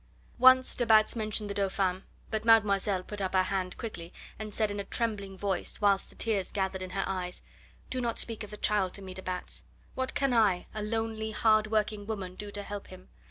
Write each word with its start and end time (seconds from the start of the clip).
Once 0.39 0.75
de 0.75 0.83
Batz 0.83 1.15
mentioned 1.15 1.47
the 1.47 1.53
Dauphin, 1.53 2.01
but 2.31 2.43
mademoiselle 2.43 3.03
put 3.03 3.21
up 3.21 3.35
her 3.35 3.43
hand 3.43 3.77
quickly 3.77 4.11
and 4.39 4.51
said 4.51 4.71
in 4.71 4.79
a 4.79 4.83
trembling 4.83 5.37
voice, 5.37 5.79
whilst 5.79 6.09
the 6.09 6.15
tears 6.15 6.51
gathered 6.51 6.81
in 6.81 6.89
her 6.89 7.03
eyes: 7.05 7.43
"Do 7.91 8.01
not 8.01 8.17
speak 8.17 8.43
of 8.43 8.49
the 8.49 8.57
child 8.57 8.95
to 8.95 9.03
me, 9.03 9.13
de 9.13 9.21
Batz. 9.21 9.63
What 9.93 10.15
can 10.15 10.33
I, 10.33 10.65
a 10.73 10.81
lonely, 10.81 11.29
hard 11.29 11.67
working 11.67 12.07
woman, 12.07 12.33
do 12.33 12.49
to 12.49 12.63
help 12.63 12.87
him? 12.87 13.09